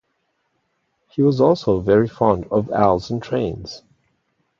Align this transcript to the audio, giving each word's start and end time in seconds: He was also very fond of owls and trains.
He 1.09 1.21
was 1.21 1.39
also 1.39 1.79
very 1.79 2.07
fond 2.07 2.47
of 2.49 2.71
owls 2.71 3.11
and 3.11 3.21
trains. 3.21 3.83